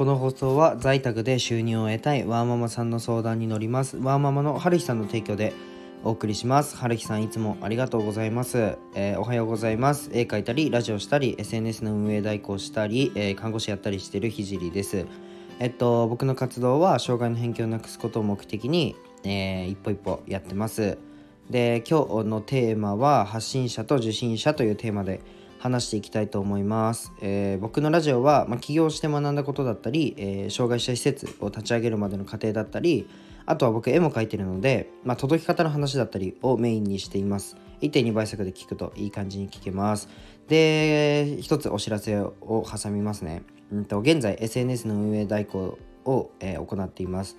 [0.00, 3.98] この放送は在宅で収入を得たいワーママさんの相談に乗ります。
[3.98, 5.52] ワーママの春日さんの提供で
[6.04, 6.74] お送りします。
[6.78, 10.08] 春日さんいつもありがとうございます、えー、おはようございます。
[10.14, 15.04] 絵描いたりラジオしたり SNS の運営代行したり、えー、看護師やったりしてるひじりです。
[15.58, 20.96] えっと僕の活動は障害の偏見をなくすことを目的に、えー、一歩一歩やってます。
[21.50, 25.20] で今日のテーマは発信者と受信者というテーマで
[25.60, 27.12] 話していきたいと思います。
[27.20, 33.06] えー、僕のラジオは、まあ、起業して学んだことだったり、えー、障害者施設を立ち上げるまでの過程だったり、
[33.44, 37.58] あとは僕絵も描いてるので、まあ、届き方の話だったりをメインにしています。
[37.82, 40.08] 1.2倍速で聞くといい感じに聞けます。
[40.48, 43.42] で、一つお知らせを挟みますね。
[43.70, 47.36] うんと現在 SNS の運営代行を、えー、行っています。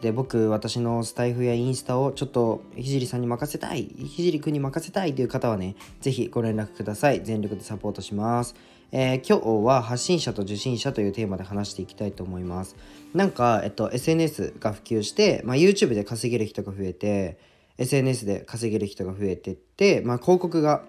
[0.00, 7.22] で僕私のスタイフやインスタをちょっとひじりさんに任せたいひじりくんに任せたいという方はね是非ご連絡ください。
[7.24, 8.54] 全力でサポートします。
[8.92, 12.76] えー、今日は発信者と受信者というテーマで話していきたいと思います。
[13.14, 17.38] なんか、えっと、SNS が普及して、まあ、YouTube で稼げる人が増えて
[17.78, 20.82] SNS で稼げる人が増えてって、まあ、広告が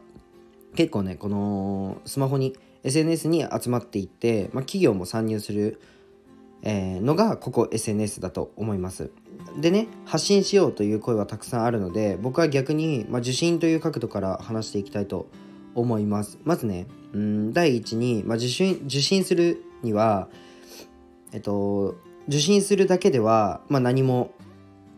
[0.76, 5.82] 結構ねこのスマホに SNS に集まっていって、まあ、企業も参入する
[6.64, 9.12] えー、のがここ SNS だと思います。
[9.60, 15.28] でね発信しようという声はたくさんあるので僕は逆に、まあ、受信という角度から話していきたいと
[15.74, 16.38] 思います。
[16.44, 20.28] まずねうん第一に、まあ、受信受信するには
[21.32, 21.96] えっと
[22.28, 24.32] 受信するだけでは、まあ、何も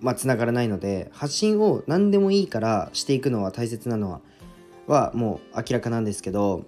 [0.02, 4.22] まあ、つながらないので発信を何でもいいからしていくのは大切なのは
[4.88, 6.66] はもう明らかなんですけど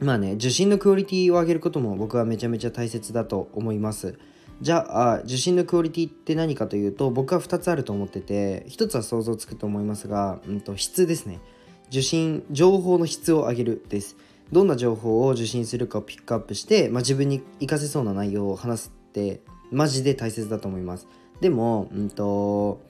[0.00, 4.18] まあね受信のクオリティを上げることも僕はめちゃめちゃ大切だと思います。
[4.62, 11.40] じゃあ受信のクオリティって何かというと僕は2つあると思ってて1つは想像つくと思いますが、うんと、質ですね。
[11.88, 14.16] 受信情報の質を上げるです。
[14.52, 21.06] どんな情報を受信するかをピックアップして、まあ、自分に活かせそうな内容を話すってマジで大切だと思います。
[21.40, 22.80] でも、うんと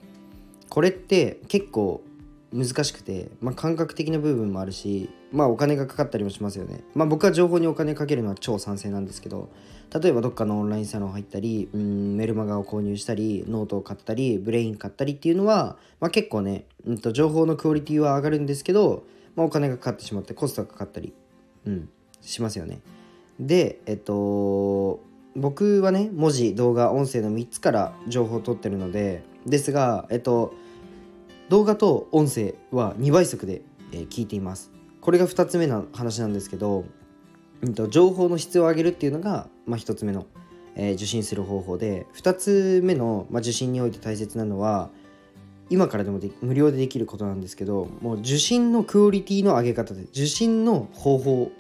[0.69, 2.03] これって結構
[2.53, 6.85] 難しくて、まあ、感覚的な部分もあるしまあお金がかかったりもしますよね。
[6.95, 9.51] まあ僕は情報にお金かけるのは超賛成なんですけど
[10.01, 19.05] 例えばどっかのオンラインサロン入ったりうんメルマガを購入したりノートを買ったりブレイン買ったりっていうのは、まあ、結構ね、うんと、情報のクオリティは上がるんですけど、
[19.35, 21.13] まあ、お金がかかってしまってコストがかかったり、
[21.67, 21.89] うん、
[22.21, 22.81] しますよね。
[23.39, 25.01] でえっと
[25.35, 30.55] 僕はね文字動画音声の3つから情報を取ってるのでですがえっと
[31.49, 33.63] 動画と音声は2倍速で、
[33.93, 34.73] え、聞いています。
[35.01, 36.85] これが2つ目の話なんですけど、
[37.63, 40.27] うんと、情報の質を上げるっていうのが、まあ、1つ目の、
[40.75, 44.91] え、受信する方法で2つ目の、まあ、受信において大切なのは
[45.71, 51.53] 今からでも無料でできることなんですけどもう受信のクオリティの上げ方で受信の方法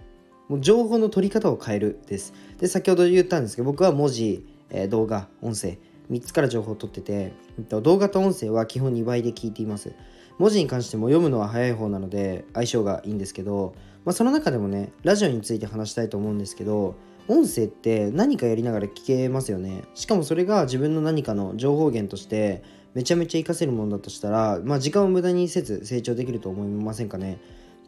[0.48, 2.34] もう情報の取り方を変えるです。
[2.58, 5.78] で先ほど言ったんですけど僕は文字、え、動画音声
[6.10, 7.32] 3つから情報を取ってて、
[7.68, 9.92] 動画と音声は基本2倍で聞いています。
[10.38, 13.74] 文字に関しても読むのは早い方なので相性がいいんですけど、
[14.04, 16.94] まあ、その中でもね、ラジオについて話したいと思うんですけど、
[17.28, 19.82] 音声って何かやりながら聞けますよね。
[19.94, 22.62] しかもそれが自分の何かの情報源として
[22.94, 27.38] めちゃめちゃ活かせるものだとしたら、まあ、時間を無駄にせず成長できると思いませんかね。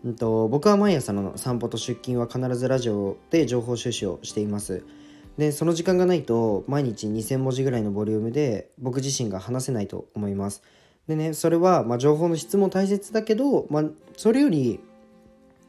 [0.07, 4.85] んと、僕は毎朝の散歩と出勤は必ずラジオで情報収集をしています。
[5.39, 10.63] でその時間がないと毎日2000文字ぐらいのボリュームで僕自身が話せないと思います
[11.07, 13.85] でねそれは、まあ、情報の質も大切だけど、まあ、
[14.17, 14.81] それより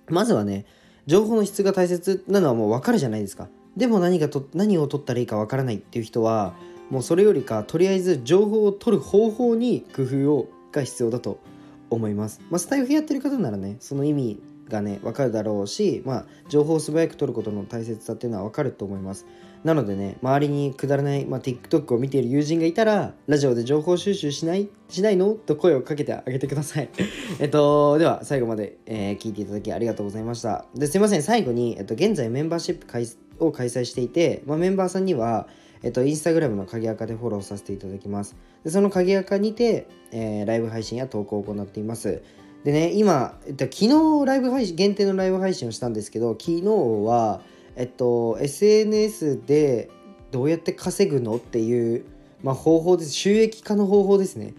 [0.09, 0.65] まずはね
[1.05, 3.47] 情報の質が大切なのはもう分かるじゃないですか
[3.77, 6.55] でも何がと何を取ったらいいか分からないっていう人は
[6.89, 11.39] もうそれよりかとりあえず情報を取る方法に工夫をが必要だと
[11.89, 12.41] 思います。
[12.49, 19.25] まあ、スタイフやってる方ならねその意味がね分かるだろうし、まあ、情報を素早く取ることの大切さっていうのは分かると思います。
[19.63, 25.33] なのでね、周りにくだらない、まあ、TikTok を見ている友人がいたら、ラジオで情報収集しないしないの？
[25.33, 26.89] と声をかけてあげてください。
[27.39, 30.65] えっと、では、最後まで、えー、聞いていただきありがとうございました。
[30.75, 35.47] ですいません、最後に、えっと、現在メンバーシップを開催していて、まあ、メンバーさんには、
[35.83, 38.35] えっと、インスタグラムの鍵垢でフォローさせていただきます。
[38.63, 42.21] でその鍵垢にて、えー、ライブ配信や投稿を行っています。
[42.63, 46.63] でね、今、えっと、昨日ライブ配信、限定のライブ配信をしたんですけど、昨日
[47.05, 47.41] は、
[47.79, 49.89] えっと、SNS で
[50.31, 52.05] どうやって稼ぐのっていう、
[52.43, 53.11] まあ、方法です。
[53.11, 54.53] 収益化の方法ですね。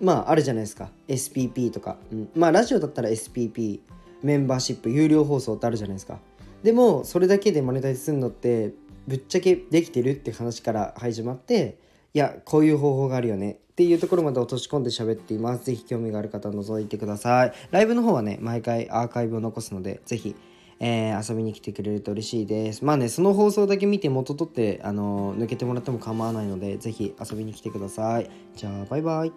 [0.00, 0.90] まあ、あるじゃないですか。
[1.06, 1.98] SPP とか。
[2.10, 3.78] うん、まあ、ラジオだったら SPP、
[4.24, 6.18] メンバーシップ、有料放送ってあるじゃないですか。
[6.64, 8.72] でも、それだけでマネタイズするのって、
[9.06, 11.78] ぶっちゃけできてるって話から始まって、
[12.12, 15.66] いや、こういう方法があるよねっていうところまで落とし込んで喋っています。
[15.66, 17.52] ぜひ興味がある方は覗いてください。
[17.70, 20.34] ライブの方はね、毎回アーカイブを残すので、ぜひ
[20.80, 22.84] えー遊びに来てくれると嬉しいです。
[22.84, 28.30] まあねその放送だけ見て元取ってあの抜けてもらっても構わないのでぜひ遊びに来てください。
[28.56, 29.32] じゃあバイバイ。